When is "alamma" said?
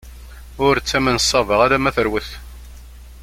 1.65-1.91